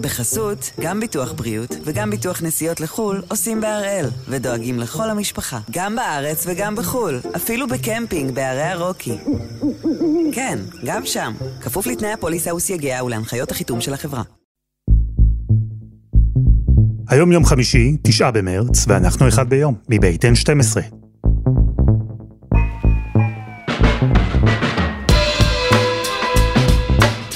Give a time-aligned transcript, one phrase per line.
[0.00, 6.44] בחסות, גם ביטוח בריאות וגם ביטוח נסיעות לחו"ל עושים בהראל, ודואגים לכל המשפחה, גם בארץ
[6.46, 9.16] וגם בחו"ל, אפילו בקמפינג בערי הרוקי.
[10.32, 14.22] כן, גם שם, כפוף לתנאי הפוליסה וסייגיה ולהנחיות החיתום של החברה.
[17.08, 20.99] היום יום חמישי, תשעה במרץ, ואנחנו אחד ביום, מבית N12.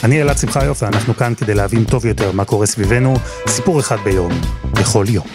[0.05, 3.15] אני אלעד שמחיוף ואנחנו כאן כדי להבין טוב יותר מה קורה סביבנו,
[3.49, 4.33] סיפור אחד ביום,
[4.73, 5.27] בכל יום.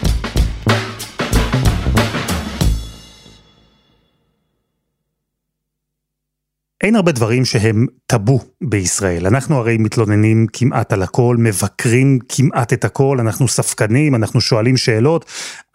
[6.80, 9.26] אין הרבה דברים שהם טאבו בישראל.
[9.26, 15.24] אנחנו הרי מתלוננים כמעט על הכל, מבקרים כמעט את הכל, אנחנו ספקנים, אנחנו שואלים שאלות,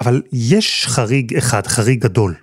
[0.02, 2.36] אבל יש חריג אחד, חריג גדול,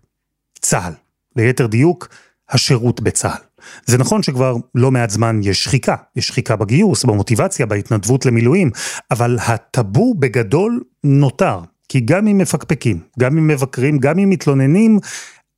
[0.60, 0.92] צה"ל.
[1.36, 2.08] ליתר דיוק,
[2.50, 3.51] השירות בצה"ל.
[3.86, 8.70] זה נכון שכבר לא מעט זמן יש שחיקה, יש שחיקה בגיוס, במוטיבציה, בהתנדבות למילואים,
[9.10, 11.58] אבל הטאבו בגדול נותר,
[11.88, 14.98] כי גם אם מפקפקים, גם אם מבקרים, גם אם מתלוננים,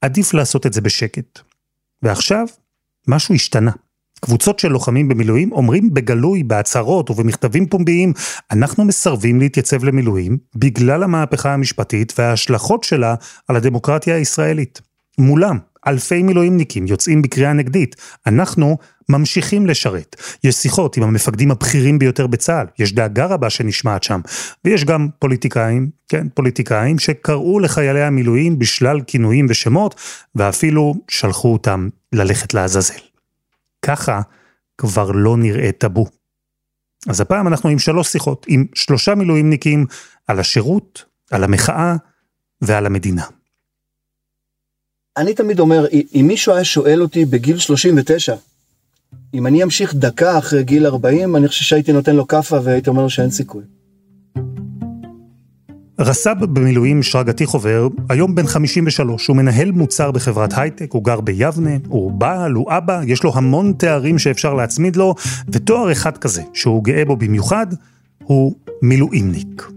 [0.00, 1.40] עדיף לעשות את זה בשקט.
[2.02, 2.46] ועכשיו,
[3.08, 3.70] משהו השתנה.
[4.20, 8.12] קבוצות של לוחמים במילואים אומרים בגלוי, בהצהרות ובמכתבים פומביים,
[8.50, 13.14] אנחנו מסרבים להתייצב למילואים בגלל המהפכה המשפטית וההשלכות שלה
[13.48, 14.80] על הדמוקרטיה הישראלית.
[15.18, 17.96] מולם, אלפי מילואימניקים יוצאים בקריאה נגדית.
[18.26, 20.16] אנחנו ממשיכים לשרת.
[20.44, 24.20] יש שיחות עם המפקדים הבכירים ביותר בצה"ל, יש דאגה רבה שנשמעת שם,
[24.64, 29.94] ויש גם פוליטיקאים, כן, פוליטיקאים שקראו לחיילי המילואים בשלל כינויים ושמות,
[30.34, 33.00] ואפילו שלחו אותם ללכת לעזאזל.
[33.82, 34.20] ככה
[34.78, 36.06] כבר לא נראה טאבו.
[37.08, 39.86] אז הפעם אנחנו עם שלוש שיחות, עם שלושה מילואימניקים
[40.26, 41.96] על השירות, על המחאה
[42.60, 43.24] ועל המדינה.
[45.16, 48.34] אני תמיד אומר, אם מישהו היה שואל אותי בגיל 39,
[49.34, 53.02] אם אני אמשיך דקה אחרי גיל 40, אני חושב שהייתי נותן לו כאפה והייתי אומר
[53.02, 53.62] לו שאין סיכוי.
[56.00, 61.76] רס"ב במילואים שרגתי חובר, היום בן 53, הוא מנהל מוצר בחברת הייטק, הוא גר ביבנה,
[61.88, 65.14] הוא בעל, הוא אבא, יש לו המון תארים שאפשר להצמיד לו,
[65.48, 67.66] ותואר אחד כזה, שהוא גאה בו במיוחד,
[68.24, 69.70] הוא מילואימניק.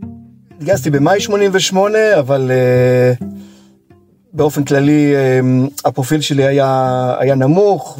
[0.57, 2.51] התגייסתי במאי 88, אבל...
[3.22, 3.47] Uh...
[4.37, 7.99] באופן כללי אמ, הפרופיל שלי היה, היה נמוך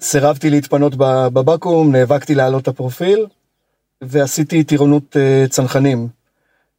[0.00, 3.26] וסירבתי להתפנות בבקו"ם, נאבקתי להעלות את הפרופיל
[4.00, 6.08] ועשיתי טירונות אה, צנחנים.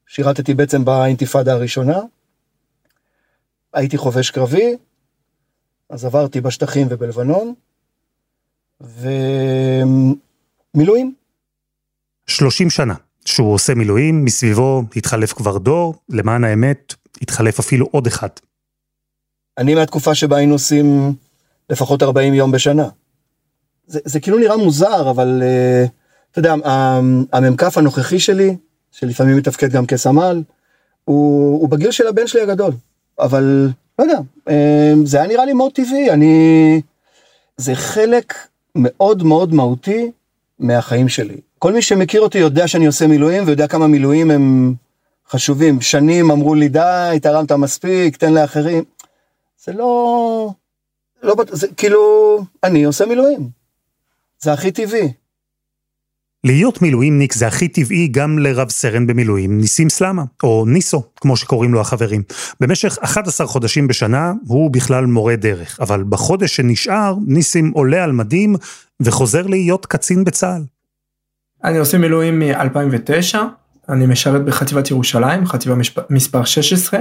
[0.08, 2.00] שירתתי בעצם באינתיפאדה הראשונה.
[3.74, 4.76] הייתי חובש קרבי,
[5.90, 7.54] אז עברתי בשטחים ובלבנון,
[10.74, 11.14] ומילואים.
[12.28, 12.94] 30 שנה
[13.26, 18.30] שהוא עושה מילואים, מסביבו התחלף כבר דור, למען האמת, התחלף אפילו עוד אחד.
[19.58, 21.14] אני מהתקופה שבה היינו עושים
[21.70, 22.90] לפחות 40 יום בשנה.
[23.88, 25.90] זה, זה כאילו נראה מוזר, אבל uh,
[26.32, 26.54] אתה יודע,
[27.32, 28.56] המ"כ הנוכחי שלי,
[28.92, 30.44] שלפעמים מתפקד גם כסמל,
[31.06, 32.72] הוא, הוא בגיל של הבן שלי הגדול.
[33.20, 33.70] אבל
[34.00, 34.20] לא יודע,
[34.50, 34.52] uh,
[35.06, 36.82] זה היה נראה לי מאוד טבעי, אני...
[37.58, 38.34] זה חלק
[38.76, 40.12] מאוד מאוד מהותי
[40.60, 41.38] מהחיים שלי.
[41.60, 44.74] כל מי שמכיר אותי יודע שאני עושה מילואים ויודע כמה מילואים הם
[45.30, 45.82] חשובים.
[45.82, 48.84] שנים אמרו לי, די, תרמת מספיק, תן לאחרים.
[49.66, 50.52] זה לא...
[51.24, 51.36] לא...
[51.52, 52.00] זה כאילו,
[52.64, 53.50] אני עושה מילואים.
[54.40, 55.14] זה הכי טבעי.
[56.44, 61.74] להיות מילואימניק זה הכי טבעי גם לרב סרן במילואים, ניסים סלמה, או ניסו, כמו שקוראים
[61.74, 62.24] לו החברים.
[62.60, 68.56] במשך 11 חודשים בשנה הוא בכלל מורה דרך, אבל בחודש שנשאר, ניסים עולה על מדים
[69.00, 70.62] וחוזר להיות קצין בצה"ל.
[71.64, 73.38] אני עושה מילואים מ-2009,
[73.90, 75.76] אני משרת בחטיבת ירושלים, חטיבה.
[76.10, 77.00] מספר 16.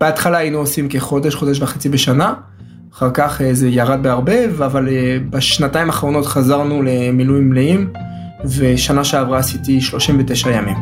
[0.00, 2.34] בהתחלה היינו עושים כחודש, חודש וחצי בשנה,
[2.92, 7.92] אחר כך אה, זה ירד בהרבה, אבל אה, בשנתיים האחרונות חזרנו למילואים מלאים,
[8.44, 10.76] ושנה שעברה עשיתי 39 ימים.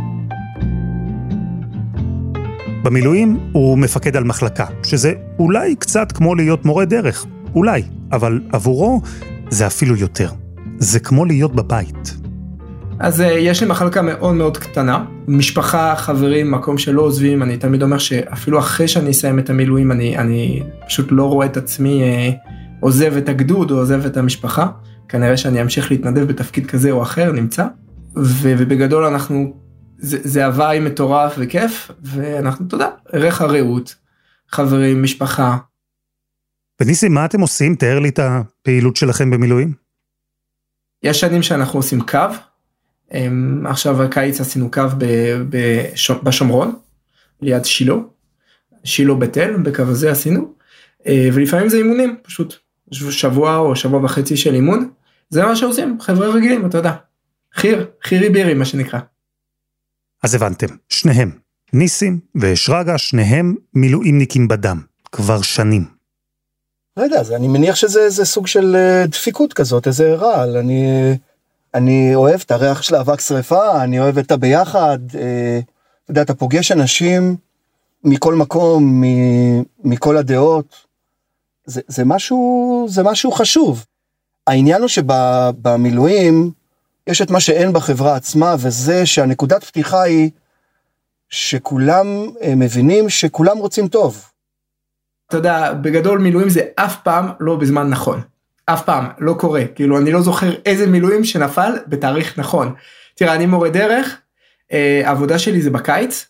[2.83, 9.01] במילואים הוא מפקד על מחלקה, שזה אולי קצת כמו להיות מורה דרך, אולי, אבל עבורו
[9.51, 10.31] זה אפילו יותר.
[10.79, 12.22] זה כמו להיות בבית.
[13.03, 17.83] אז uh, יש לי מחלקה מאוד מאוד קטנה, משפחה, חברים, מקום שלא עוזבים, אני תמיד
[17.83, 22.49] אומר שאפילו אחרי שאני אסיים את המילואים, אני, אני פשוט לא רואה את עצמי uh,
[22.81, 24.69] עוזב את הגדוד או עוזב את המשפחה,
[25.09, 27.67] כנראה שאני אמשיך להתנדב בתפקיד כזה או אחר, נמצא,
[28.17, 29.57] ו, ובגדול אנחנו,
[29.99, 33.95] זה, זה הוואי מטורף וכיף, ואנחנו, אתה יודע, ערך הרעות,
[34.49, 35.57] חברים, משפחה.
[36.81, 37.75] וניסים, מה אתם עושים?
[37.75, 39.73] תאר לי את הפעילות שלכם במילואים.
[41.03, 42.19] יש שנים שאנחנו עושים קו,
[43.67, 44.83] עכשיו הקיץ עשינו קו
[46.23, 46.75] בשומרון,
[47.43, 47.95] ליד שילה,
[48.85, 50.55] שילה בית אל, בקו הזה עשינו,
[51.07, 52.55] אה, ולפעמים זה אימונים, פשוט
[52.93, 54.91] שבוע או שבוע וחצי של אימון,
[55.31, 56.93] זה מה שעושים, חבר'ה רגילים, אתה יודע.
[57.55, 59.01] חי"ר, חי"רי בירי מה שנקרא.
[60.23, 61.31] אז הבנתם, שניהם,
[61.73, 64.81] ניסים ושרגא, שניהם מילואימניקים בדם,
[65.13, 65.85] כבר שנים.
[66.97, 70.57] לא יודע, אני מניח שזה סוג של אה, דפיקות כזאת, איזה רעל.
[70.57, 70.87] אני,
[71.75, 74.99] אני אוהב את הריח של אבק שרפה, אני אוהב את הביחד.
[75.15, 75.61] אה,
[76.05, 77.37] אתה יודע, אתה פוגש אנשים
[78.05, 80.87] מכל מקום, מ, מכל הדעות.
[81.65, 83.85] זה, זה, משהו, זה משהו חשוב.
[84.47, 86.51] העניין הוא שבמילואים
[87.07, 90.31] יש את מה שאין בחברה עצמה, וזה שהנקודת פתיחה היא
[91.29, 92.07] שכולם
[92.43, 94.25] אה, מבינים שכולם רוצים טוב.
[95.29, 98.21] אתה יודע, בגדול מילואים זה אף פעם לא בזמן נכון.
[98.67, 99.63] אף פעם, לא קורה.
[99.75, 102.75] כאילו, אני לא זוכר איזה מילואים שנפל בתאריך נכון.
[103.15, 104.17] תראה, אני מורה דרך,
[104.73, 106.27] אה, העבודה שלי זה בקיץ,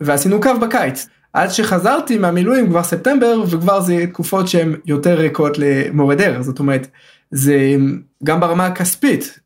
[0.00, 1.06] ועשינו קו בקיץ.
[1.32, 6.40] עד שחזרתי מהמילואים כבר ספטמבר, וכבר זה תקופות שהן יותר ריקות למורה דרך.
[6.40, 6.86] זאת אומרת,
[7.30, 7.76] זה
[8.24, 9.38] גם ברמה הכספית.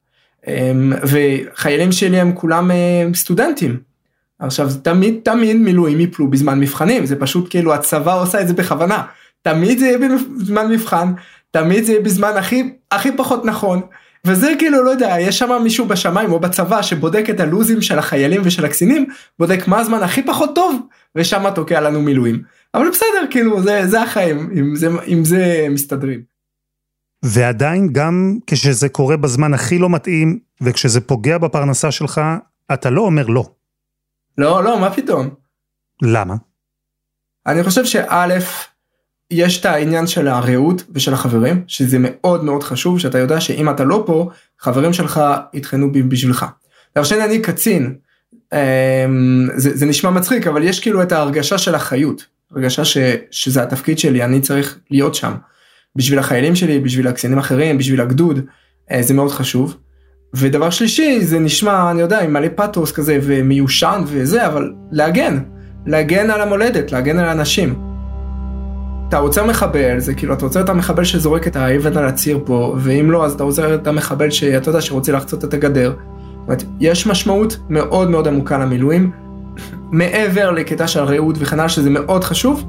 [0.48, 0.72] אה,
[1.02, 3.80] וחיילים שלי הם כולם אה, סטודנטים.
[4.38, 9.02] עכשיו תמיד תמיד מילואים יפלו בזמן מבחנים זה פשוט כאילו הצבא עושה את זה בכוונה
[9.42, 9.98] תמיד זה יהיה
[10.38, 11.12] בזמן מבחן
[11.50, 13.80] תמיד זה יהיה בזמן הכי הכי פחות נכון
[14.26, 18.40] וזה כאילו לא יודע יש שם מישהו בשמיים או בצבא שבודק את הלוזים של החיילים
[18.44, 19.06] ושל הקצינים
[19.38, 20.80] בודק מה הזמן הכי פחות טוב
[21.14, 22.42] ושם תוקע לנו מילואים
[22.74, 26.22] אבל בסדר כאילו זה זה החיים עם זה עם זה מסתדרים.
[27.24, 32.20] ועדיין גם כשזה קורה בזמן הכי לא מתאים וכשזה פוגע בפרנסה שלך
[32.72, 33.44] אתה לא אומר לא.
[34.38, 35.30] לא, לא, מה פתאום?
[36.02, 36.34] למה?
[37.46, 38.38] אני חושב שא',
[39.30, 43.84] יש את העניין של הרעות ושל החברים, שזה מאוד מאוד חשוב, שאתה יודע שאם אתה
[43.84, 45.20] לא פה, חברים שלך
[45.54, 46.46] יטחנו בשבילך.
[47.02, 47.94] שני, אני קצין,
[48.52, 52.98] אמ, זה, זה נשמע מצחיק, אבל יש כאילו את ההרגשה של החיות, הרגשה ש,
[53.30, 55.34] שזה התפקיד שלי, אני צריך להיות שם.
[55.96, 58.40] בשביל החיילים שלי, בשביל הקצינים אחרים, בשביל הגדוד,
[58.90, 59.76] אה, זה מאוד חשוב.
[60.34, 65.38] ודבר שלישי זה נשמע אני יודע עם מלא פתוס כזה ומיושן וזה אבל להגן
[65.86, 67.87] להגן על המולדת להגן על האנשים.
[69.08, 72.76] אתה עוצר מחבל זה כאילו אתה עוצר את המחבל שזורק את האבן על הציר פה
[72.78, 75.94] ואם לא אז אתה עוצר את המחבל שאתה יודע שרוצה לחצות את הגדר.
[76.44, 79.10] אומרת, יש משמעות מאוד מאוד עמוקה למילואים
[79.90, 82.64] מעבר לקטע של רעות וכן הלאה שזה מאוד חשוב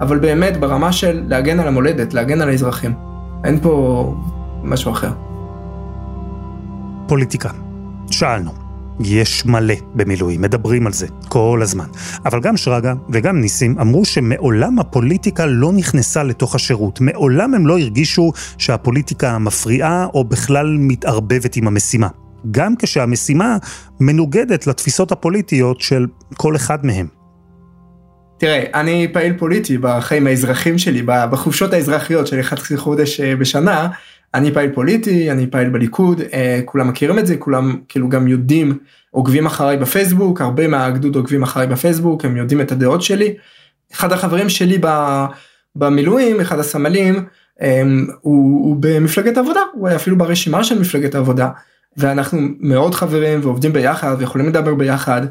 [0.00, 2.94] אבל באמת ברמה של להגן על המולדת להגן על האזרחים
[3.44, 4.14] אין פה
[4.62, 5.10] משהו אחר.
[7.06, 7.50] פוליטיקה.
[8.10, 8.59] שאלנו.
[9.04, 11.86] יש מלא במילואים, מדברים על זה כל הזמן.
[12.24, 17.00] אבל גם שרגא וגם ניסים אמרו שמעולם הפוליטיקה לא נכנסה לתוך השירות.
[17.00, 22.08] מעולם הם לא הרגישו שהפוליטיקה מפריעה או בכלל מתערבבת עם המשימה.
[22.50, 23.56] גם כשהמשימה
[24.00, 26.06] מנוגדת לתפיסות הפוליטיות של
[26.36, 27.06] כל אחד מהם.
[28.38, 33.88] תראה, אני פעיל פוליטי בחיים האזרחים שלי, בחופשות האזרחיות של 11 חודש אה, בשנה,
[34.34, 38.78] אני פעיל פוליטי, אני פעיל בליכוד, אה, כולם מכירים את זה, כולם כאילו גם יודעים,
[39.10, 43.34] עוקבים אחריי בפייסבוק, הרבה מהגדוד עוקבים אחריי בפייסבוק, הם יודעים את הדעות שלי.
[43.92, 44.78] אחד החברים שלי
[45.76, 47.24] במילואים, אחד הסמלים,
[47.62, 47.82] אה,
[48.20, 51.48] הוא, הוא במפלגת העבודה, הוא היה אפילו ברשימה של מפלגת העבודה,
[51.96, 55.22] ואנחנו מאוד חברים ועובדים ביחד ויכולים לדבר ביחד,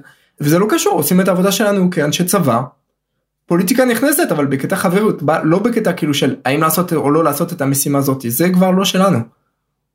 [0.42, 2.62] וזה לא קשור, עושים את העבודה שלנו כאנשי צבא,
[3.50, 7.62] פוליטיקה נכנסת אבל בקטע חברות לא בקטע כאילו של האם לעשות או לא לעשות את
[7.62, 9.19] המשימה הזאת זה כבר לא שלנו.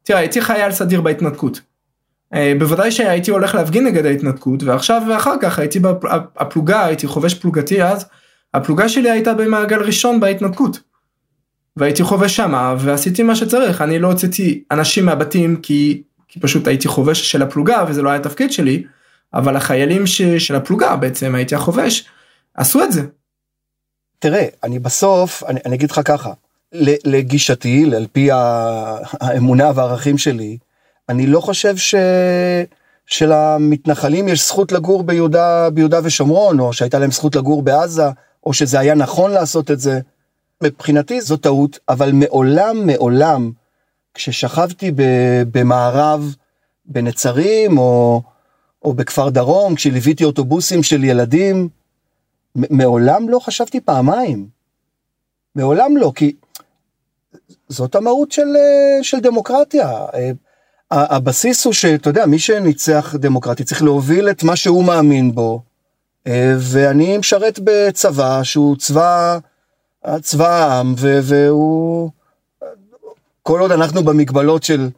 [0.03, 1.61] תראה הייתי חייל סדיר בהתנתקות.
[2.35, 7.83] אה, בוודאי שהייתי הולך להפגין נגד ההתנתקות ועכשיו ואחר כך הייתי בפלוגה הייתי חובש פלוגתי
[7.83, 8.07] אז
[8.55, 10.81] הפלוגה שלי הייתה במעגל ראשון בהתנתקות.
[11.77, 16.89] והייתי חובש שמה ועשיתי מה שצריך אני לא הוצאתי אנשים מהבתים כי, כי פשוט הייתי
[16.89, 18.85] חובש של הפלוגה וזה לא היה תפקיד שלי
[19.35, 22.09] אבל החיילים ש, של הפלוגה בעצם הייתי החובש
[22.55, 23.03] עשו את זה
[24.25, 26.33] תראה, אני בסוף, אני, אני אגיד לך ככה,
[27.05, 28.29] לגישתי, על פי
[29.21, 30.59] האמונה והערכים שלי,
[31.09, 31.95] אני לא חושב ש...
[33.07, 38.09] שלמתנחלים יש זכות לגור ביהודה, ביהודה ושומרון, או שהייתה להם זכות לגור בעזה,
[38.47, 40.01] או שזה היה נכון לעשות את זה.
[40.63, 43.53] מבחינתי זו טעות, אבל מעולם, מעולם,
[44.15, 44.93] כששכבתי
[45.53, 46.35] במערב,
[46.87, 48.23] בנצרים, או,
[48.85, 51.69] או בכפר דרום, כשליוויתי אוטובוסים של ילדים,
[52.55, 54.49] מעולם לא חשבתי פעמיים.
[55.55, 56.33] מעולם לא, כי
[57.69, 59.89] זאת המהות של, אה, של דמוקרטיה.
[60.15, 60.31] אה,
[60.91, 65.63] הבסיס הוא שאתה יודע, מי שניצח דמוקרטי צריך להוביל את מה שהוא מאמין בו,
[66.27, 69.39] אה, ואני משרת בצבא שהוא צבא,
[70.21, 72.11] צבא העם, והוא...
[73.43, 74.91] כל עוד אנחנו במגבלות של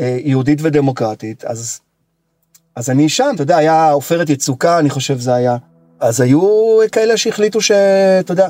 [0.00, 1.80] יהודית ודמוקרטית, אז,
[2.76, 5.56] אז אני שם, אתה יודע, היה עופרת יצוקה, אני חושב זה היה.
[6.00, 8.48] אז היו כאלה שהחליטו שאתה יודע,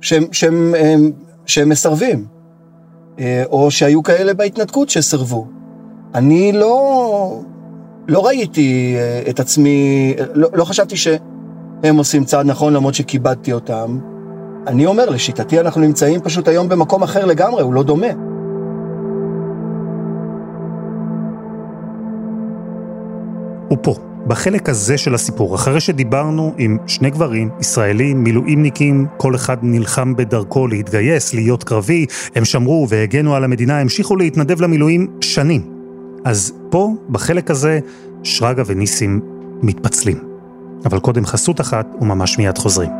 [0.00, 1.10] שהם, שהם, שהם,
[1.46, 2.24] שהם מסרבים,
[3.18, 5.46] אה, או שהיו כאלה בהתנתקות שסרבו.
[6.14, 7.40] אני לא,
[8.08, 13.98] לא ראיתי אה, את עצמי, לא, לא חשבתי שהם עושים צעד נכון למרות שכיבדתי אותם.
[14.66, 18.06] אני אומר, לשיטתי אנחנו נמצאים פשוט היום במקום אחר לגמרי, הוא לא דומה.
[23.68, 23.94] הוא פה,
[24.26, 30.66] בחלק הזה של הסיפור, אחרי שדיברנו עם שני גברים, ישראלים, מילואימניקים, כל אחד נלחם בדרכו
[30.66, 35.62] להתגייס, להיות קרבי, הם שמרו והגנו על המדינה, המשיכו להתנדב למילואים שנים.
[36.24, 37.78] אז פה, בחלק הזה,
[38.22, 39.20] שרגא וניסים
[39.62, 40.18] מתפצלים.
[40.84, 42.99] אבל קודם חסות אחת וממש מיד חוזרים.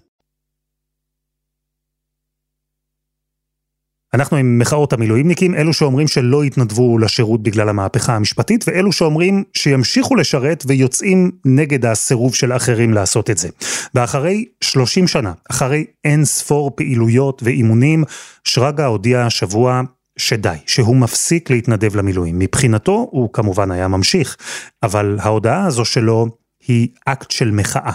[4.13, 10.15] אנחנו עם מחאות המילואימניקים, אלו שאומרים שלא יתנדבו לשירות בגלל המהפכה המשפטית, ואלו שאומרים שימשיכו
[10.15, 13.49] לשרת ויוצאים נגד הסירוב של אחרים לעשות את זה.
[13.95, 18.03] ואחרי 30 שנה, אחרי אין ספור פעילויות ואימונים,
[18.43, 19.81] שרגא הודיע השבוע
[20.17, 22.39] שדי, שהוא מפסיק להתנדב למילואים.
[22.39, 24.37] מבחינתו הוא כמובן היה ממשיך,
[24.83, 26.27] אבל ההודעה הזו שלו
[26.67, 27.93] היא אקט של מחאה.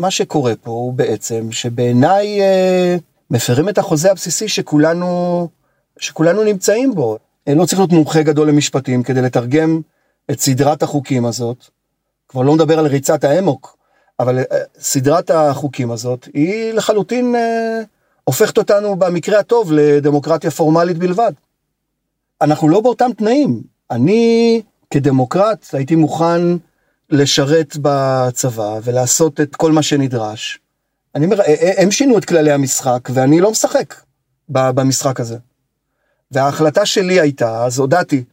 [0.00, 2.40] מה שקורה פה הוא בעצם שבעיניי...
[2.40, 2.96] אה...
[3.30, 5.48] מפרים את החוזה הבסיסי שכולנו,
[5.98, 7.18] שכולנו נמצאים בו.
[7.48, 9.80] לא צריך להיות מומחה גדול למשפטים כדי לתרגם
[10.30, 11.64] את סדרת החוקים הזאת.
[12.28, 13.76] כבר לא מדבר על ריצת האמוק,
[14.20, 14.44] אבל אה,
[14.78, 17.80] סדרת החוקים הזאת היא לחלוטין אה,
[18.24, 21.32] הופכת אותנו במקרה הטוב לדמוקרטיה פורמלית בלבד.
[22.40, 23.62] אנחנו לא באותם תנאים.
[23.90, 26.40] אני כדמוקרט הייתי מוכן
[27.10, 30.58] לשרת בצבא ולעשות את כל מה שנדרש.
[31.14, 31.40] אני אומר,
[31.76, 33.94] הם שינו את כללי המשחק, ואני לא משחק
[34.48, 35.36] במשחק הזה.
[36.30, 38.24] וההחלטה שלי הייתה, אז הודעתי,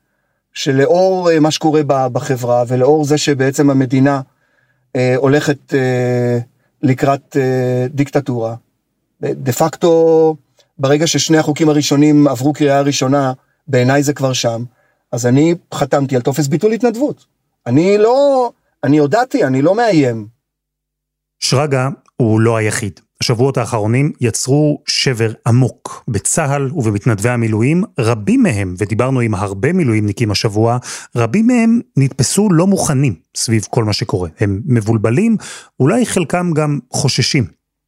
[0.54, 4.22] שלאור אה, מה שקורה בחברה, ולאור זה שבעצם המדינה
[4.96, 6.40] אה, הולכת אה,
[6.82, 7.38] לקראת
[7.90, 8.56] דיקטטורה,
[9.22, 10.36] דה פקטו,
[10.78, 13.34] ברגע ששני החוקים הראשונים עברו קריאה ראשונה,
[13.68, 14.64] בעיניי זה כבר שם,
[15.12, 17.26] אז אני חתמתי על טופס ביטול התנדבות.
[17.68, 18.52] אני לא,
[18.84, 20.28] אני הודעתי, אני לא מאיים.
[21.44, 23.00] שרגא הוא לא היחיד.
[23.22, 30.78] השבועות האחרונים יצרו שבר עמוק בצה"ל ובמתנדבי המילואים, רבים מהם, ודיברנו עם הרבה מילואימניקים השבוע,
[31.16, 34.30] רבים מהם נתפסו לא מוכנים סביב כל מה שקורה.
[34.40, 35.38] הם מבולבלים,
[35.80, 37.46] אולי חלקם גם חוששים.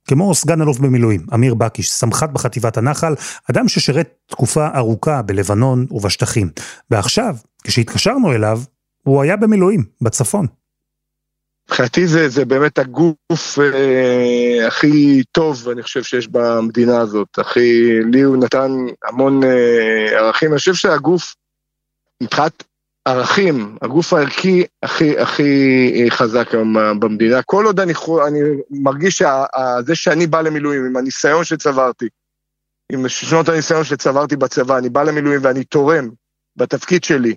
[0.07, 3.15] כמו סגן אלוף במילואים, אמיר בקיש, סמח"ט בחטיבת הנחל,
[3.51, 6.49] אדם ששירת תקופה ארוכה בלבנון ובשטחים.
[6.91, 8.61] ועכשיו, כשהתקשרנו אליו,
[9.03, 10.47] הוא היה במילואים, בצפון.
[11.67, 17.39] מבחינתי זה, זה באמת הגוף אה, הכי טוב, אני חושב, שיש במדינה הזאת.
[17.39, 18.71] הכי, לי הוא נתן
[19.03, 20.49] המון אה, ערכים.
[20.49, 21.35] אני חושב שהגוף,
[22.23, 22.63] מבחינת
[23.05, 27.41] ערכים, הגוף הערכי הכי הכי חזק היום במדינה.
[27.41, 27.93] כל עוד אני,
[28.27, 28.39] אני
[28.69, 32.07] מרגיש שזה שאני בא למילואים, עם הניסיון שצברתי,
[32.91, 36.09] עם שנות הניסיון שצברתי בצבא, אני בא למילואים ואני תורם
[36.55, 37.35] בתפקיד שלי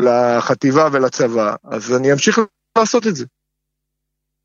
[0.00, 2.40] לחטיבה ולצבא, אז אני אמשיך
[2.78, 3.24] לעשות את זה.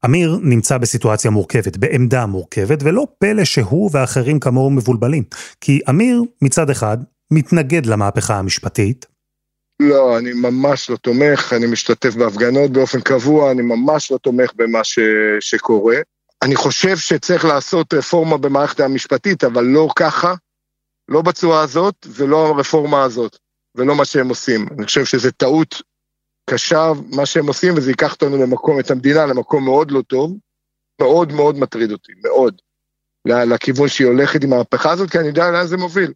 [0.05, 5.23] אמיר נמצא בסיטואציה מורכבת, בעמדה מורכבת, ולא פלא שהוא ואחרים כמוהו מבולבלים.
[5.61, 6.97] כי אמיר, מצד אחד,
[7.31, 9.05] מתנגד למהפכה המשפטית.
[9.79, 14.83] לא, אני ממש לא תומך, אני משתתף בהפגנות באופן קבוע, אני ממש לא תומך במה
[14.83, 14.99] ש...
[15.39, 15.97] שקורה.
[16.43, 20.33] אני חושב שצריך לעשות רפורמה במערכת המשפטית, אבל לא ככה,
[21.09, 23.37] לא בצורה הזאת, ולא הרפורמה הזאת,
[23.75, 24.67] ולא מה שהם עושים.
[24.77, 25.81] אני חושב שזו טעות
[26.49, 30.37] קשה מה שהם עושים, וזה ייקח אותנו למקום, את המדינה למקום מאוד לא טוב,
[31.01, 32.61] מאוד מאוד מטריד אותי, מאוד,
[33.25, 36.13] לכיוון שהיא הולכת עם המהפכה הזאת, כי אני יודע לאן זה מוביל.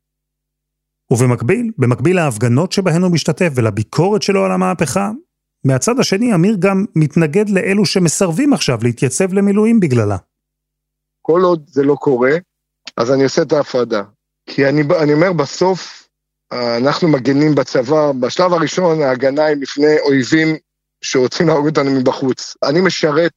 [1.11, 5.11] ובמקביל, במקביל להפגנות שבהן הוא משתתף ולביקורת שלו על המהפכה,
[5.65, 10.17] מהצד השני אמיר גם מתנגד לאלו שמסרבים עכשיו להתייצב למילואים בגללה.
[11.21, 12.31] כל עוד זה לא קורה,
[12.97, 14.03] אז אני עושה את ההפרדה.
[14.49, 16.02] כי אני, אני אומר, בסוף
[16.77, 20.55] אנחנו מגנים בצבא, בשלב הראשון ההגנה היא לפני אויבים
[21.01, 22.57] שרוצים להרוג אותנו מבחוץ.
[22.63, 23.33] אני משרת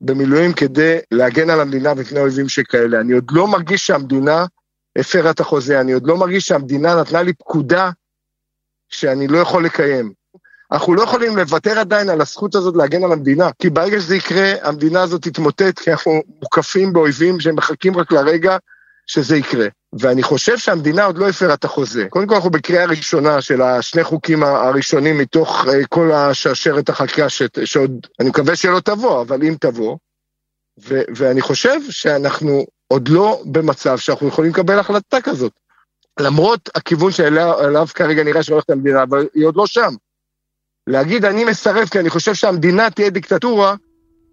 [0.00, 3.00] במילואים כדי להגן על המדינה מפני אויבים שכאלה.
[3.00, 4.46] אני עוד לא מרגיש שהמדינה
[4.98, 7.90] הפרה את החוזה, אני עוד לא מרגיש שהמדינה נתנה לי פקודה
[8.88, 10.12] שאני לא יכול לקיים.
[10.72, 14.52] אנחנו לא יכולים לוותר עדיין על הזכות הזאת להגן על המדינה, כי ברגע שזה יקרה,
[14.62, 18.56] המדינה הזאת תתמוטט, כי אנחנו מוקפים באויבים שהם מחכים רק לרגע
[19.06, 19.66] שזה יקרה.
[20.00, 22.06] ואני חושב שהמדינה עוד לא הפרה את החוזה.
[22.10, 27.42] קודם כל אנחנו בקריאה ראשונה של השני חוקים הראשונים מתוך אה, כל השרשרת החקיקה ש...
[27.64, 29.96] שעוד, אני מקווה שלא תבוא, אבל אם תבוא,
[30.88, 35.52] ו- ואני חושב שאנחנו עוד לא במצב שאנחנו יכולים לקבל החלטה כזאת.
[36.20, 39.94] למרות הכיוון שאליו כרגע נראה שהולכת המדינה, אבל היא עוד לא שם.
[40.86, 43.74] להגיד אני מסרב כי אני חושב שהמדינה תהיה דיקטטורה,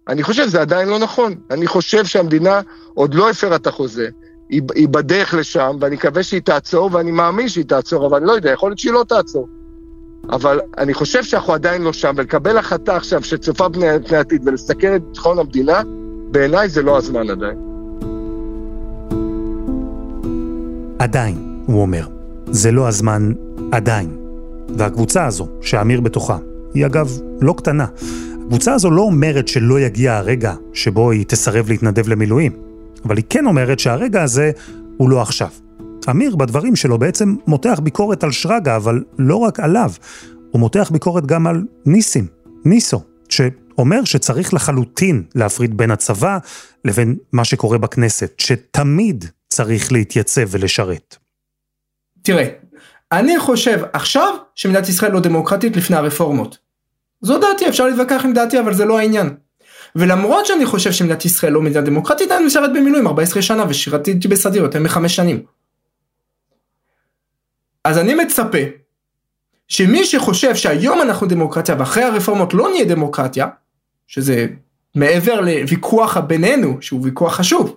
[0.08, 1.34] אני חושב שזה עדיין לא נכון.
[1.50, 2.60] אני חושב שהמדינה
[2.94, 4.08] עוד לא הפרה את החוזה,
[4.48, 8.32] היא, היא בדרך לשם, ואני מקווה שהיא תעצור, ואני מאמין שהיא תעצור, אבל אני לא
[8.32, 9.48] יודע, יכול להיות שהיא לא תעצור.
[10.30, 14.96] אבל אני חושב שאנחנו עדיין לא שם, ולקבל החלטה עכשיו שצופה פני, פני עתיד ולסכן
[14.96, 15.82] את ביטחון המדינה,
[16.30, 17.58] בעיניי זה לא הזמן עדיין.
[20.98, 22.06] עדיין, הוא אומר.
[22.50, 23.32] זה לא הזמן
[23.72, 24.16] עדיין.
[24.78, 26.38] והקבוצה הזו, שאמיר בתוכה,
[26.74, 27.86] היא אגב לא קטנה.
[28.44, 32.52] הקבוצה הזו לא אומרת שלא יגיע הרגע שבו היא תסרב להתנדב למילואים,
[33.04, 34.50] אבל היא כן אומרת שהרגע הזה
[34.96, 35.48] הוא לא עכשיו.
[36.10, 39.90] אמיר בדברים שלו בעצם מותח ביקורת על שרגא, אבל לא רק עליו,
[40.50, 42.26] הוא מותח ביקורת גם על ניסים,
[42.64, 46.38] ניסו, שאומר שצריך לחלוטין להפריד בין הצבא
[46.84, 51.16] לבין מה שקורה בכנסת, שתמיד צריך להתייצב ולשרת.
[52.22, 52.48] תראה,
[53.12, 56.58] אני חושב עכשיו שמדינת ישראל לא דמוקרטית לפני הרפורמות.
[57.20, 59.34] זו דעתי, אפשר להתווכח עם דעתי, אבל זה לא העניין.
[59.96, 64.62] ולמרות שאני חושב שמדינת ישראל לא מדינה דמוקרטית, אני משרת במילואים 14 שנה ושירתי בסדיר
[64.62, 65.42] יותר מחמש שנים.
[67.84, 68.58] אז אני מצפה
[69.68, 73.46] שמי שחושב שהיום אנחנו דמוקרטיה ואחרי הרפורמות לא נהיה דמוקרטיה,
[74.06, 74.46] שזה
[74.94, 77.76] מעבר לוויכוח בינינו, שהוא ויכוח חשוב,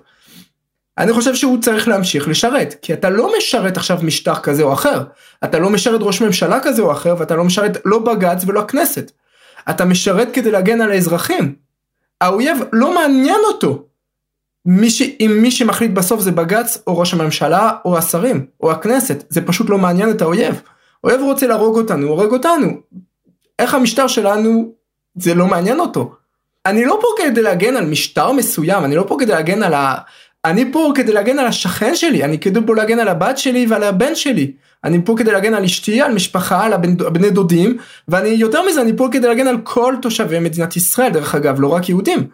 [0.98, 5.04] אני חושב שהוא צריך להמשיך לשרת, כי אתה לא משרת עכשיו משטר כזה או אחר,
[5.44, 9.12] אתה לא משרת ראש ממשלה כזה או אחר, ואתה לא משרת לא בג"ץ ולא הכנסת.
[9.70, 11.67] אתה משרת כדי להגן על האזרחים.
[12.22, 13.84] האויב לא מעניין אותו.
[14.66, 15.02] מי ש...
[15.20, 19.70] אם מי שמחליט בסוף זה בג"ץ או ראש הממשלה או השרים או הכנסת, זה פשוט
[19.70, 20.62] לא מעניין את האויב.
[21.04, 22.68] האויב רוצה להרוג אותנו, הורג אותנו.
[23.60, 24.72] איך המשטר שלנו,
[25.16, 26.16] זה לא מעניין אותו.
[26.66, 29.96] אני לא פה כדי להגן על משטר מסוים, אני לא פה כדי להגן על ה...
[30.50, 33.84] אני פה כדי להגן על השכן שלי, אני כדי פה להגן על הבת שלי ועל
[33.84, 34.52] הבן שלי.
[34.84, 38.98] אני פה כדי להגן על אשתי, על משפחה, על הבני דודים, ואני יותר מזה, אני
[38.98, 42.28] פה כדי להגן על כל תושבי מדינת ישראל, דרך אגב, לא רק יהודים.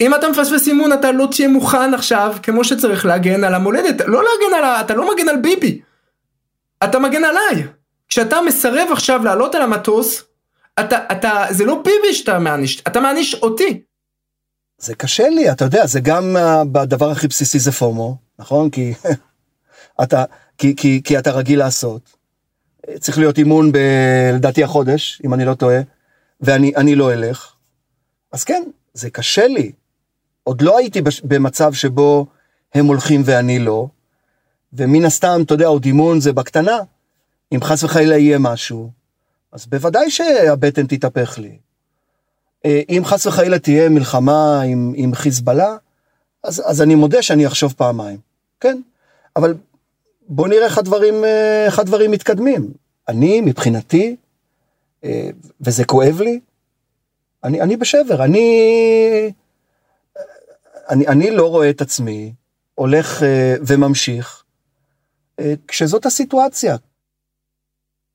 [0.00, 4.22] אם אתה מפספס אימון, אתה לא תהיה מוכן עכשיו, כמו שצריך להגן על המולדת, לא
[4.22, 4.80] להגן על ה...
[4.80, 5.80] אתה לא מגן על ביבי.
[6.84, 7.66] אתה מגן עליי.
[8.08, 10.24] כשאתה מסרב עכשיו לעלות על המטוס,
[10.80, 13.80] אתה, אתה, זה לא ביבי שאתה מעניש, אתה מעניש אותי.
[14.78, 16.36] זה קשה לי, אתה יודע, זה גם
[16.72, 18.70] בדבר הכי בסיסי זה פומו, נכון?
[18.70, 18.94] כי
[20.02, 20.24] אתה,
[20.58, 22.16] כי, כי, כי אתה רגיל לעשות.
[23.00, 23.78] צריך להיות אימון ב...
[24.34, 25.80] לדעתי החודש, אם אני לא טועה,
[26.40, 27.52] ואני לא אלך.
[28.32, 28.62] אז כן,
[28.94, 29.72] זה קשה לי.
[30.42, 32.26] עוד לא הייתי במצב שבו
[32.74, 33.88] הם הולכים ואני לא,
[34.72, 36.78] ומן הסתם, אתה יודע, עוד אימון זה בקטנה.
[37.54, 38.90] אם חס וחלילה יהיה משהו,
[39.52, 41.58] אז בוודאי שהבטן תתהפך לי.
[42.66, 45.76] אה, אם חס וחלילה תהיה מלחמה עם, עם חיזבאללה,
[46.42, 48.18] אז, אז אני מודה שאני אחשוב פעמיים,
[48.60, 48.80] כן?
[49.36, 49.54] אבל
[50.28, 52.72] בוא נראה איך הדברים, אה, איך הדברים מתקדמים.
[53.08, 54.16] אני, מבחינתי,
[55.04, 56.40] אה, וזה כואב לי,
[57.44, 59.32] אני, אני בשבר, אני,
[60.90, 62.32] אני, אני לא רואה את עצמי
[62.74, 63.22] הולך
[63.66, 64.42] וממשיך
[65.68, 66.76] כשזאת הסיטואציה.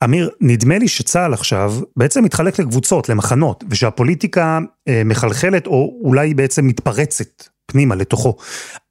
[0.03, 6.67] אמיר, נדמה לי שצה"ל עכשיו בעצם מתחלק לקבוצות, למחנות, ושהפוליטיקה אה, מחלחלת או אולי בעצם
[6.67, 8.35] מתפרצת פנימה לתוכו.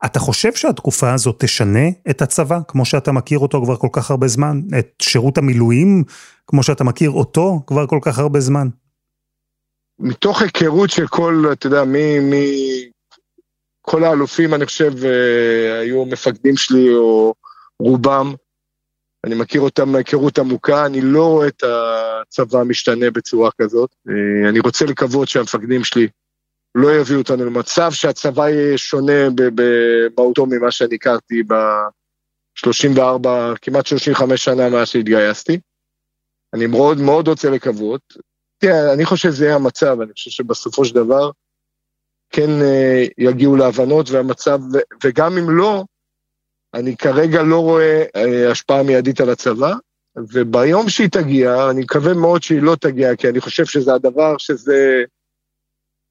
[0.05, 4.29] אתה חושב שהתקופה הזאת תשנה את הצבא, כמו שאתה מכיר אותו כבר כל כך הרבה
[4.29, 4.61] זמן?
[4.79, 6.05] את שירות המילואים,
[6.47, 8.69] כמו שאתה מכיר אותו כבר כל כך הרבה זמן?
[9.99, 12.55] מתוך היכרות של כל, אתה יודע, מי, מי,
[13.83, 17.35] כל האלופים, אני חושב, אה, היו מפקדים שלי, או
[17.83, 18.35] רובם,
[19.27, 23.95] אני מכיר אותם מהיכרות עמוקה, אני לא רואה את הצבא משתנה בצורה כזאת.
[24.09, 26.09] אה, אני רוצה לקוות שהמפקדים שלי
[26.75, 33.29] לא יביאו אותנו למצב שהצבא יהיה שונה במהותו ממה שאני הכרתי ב-34,
[33.63, 35.61] כמעט 35 שנה מאז שהתגייסתי.
[36.55, 38.01] אני מאוד מאוד רוצה לקוות.
[38.59, 41.31] תראה, אני חושב שזה יהיה המצב, אני חושב שבסופו של דבר
[42.31, 44.59] כן אה, יגיעו להבנות והמצב,
[45.05, 45.85] וגם אם לא,
[46.75, 49.73] אני כרגע לא רואה אה, השפעה מיידית על הצבא,
[50.17, 55.05] וביום שהיא תגיע, אני מקווה מאוד שהיא לא תגיע, כי אני חושב שזה הדבר שזה...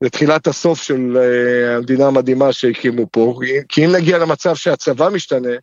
[0.03, 5.55] זה תחילת הסוף של uh, המדינה המדהימה שהקימו פה, כי אם נגיע למצב שהצבא משתנה,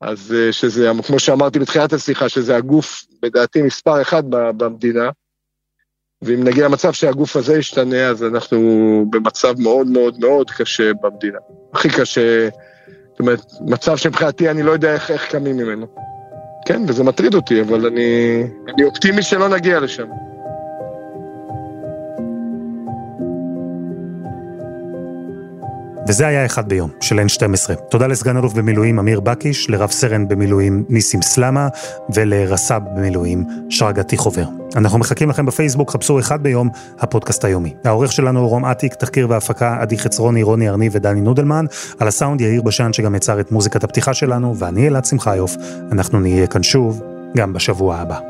[0.00, 5.10] אז uh, שזה, כמו שאמרתי בתחילת השיחה, שזה הגוף, לדעתי, מספר אחד במדינה,
[6.22, 8.60] ואם נגיע למצב שהגוף הזה ישתנה, אז אנחנו
[9.10, 11.38] במצב מאוד מאוד מאוד קשה במדינה.
[11.72, 12.48] הכי קשה
[13.20, 15.86] זאת אומרת, מצב שמבחינתי אני לא יודע איך, איך קמים ממנו.
[16.66, 18.42] כן, וזה מטריד אותי, אבל אני,
[18.74, 20.06] אני אופטימי שלא נגיע לשם.
[26.10, 27.74] וזה היה אחד ביום של N12.
[27.74, 31.68] תודה לסגן אלוף במילואים אמיר בקיש, לרב סרן במילואים ניסים סלמה
[32.14, 34.44] ולרס"ב במילואים שרגא טיחובר.
[34.76, 36.68] אנחנו מחכים לכם בפייסבוק, חפשו אחד ביום,
[36.98, 37.74] הפודקאסט היומי.
[37.84, 41.64] העורך שלנו רום אטיק, תחקיר והפקה עדי חצרוני, רוני ארני ודני נודלמן,
[41.98, 45.56] על הסאונד יאיר בשן שגם יצר את מוזיקת הפתיחה שלנו, ואני אלעד שמחיוף,
[45.92, 47.02] אנחנו נהיה כאן שוב,
[47.36, 48.29] גם בשבוע הבא.